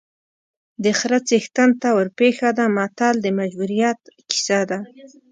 د 0.83 0.85
خره 0.99 1.19
څښتن 1.27 1.69
ته 1.81 1.87
ورپېښه 1.97 2.49
ده 2.57 2.65
متل 2.77 3.15
د 3.21 3.27
مجبوریت 3.39 3.99
کیسه 4.29 4.59
ده 4.69 4.79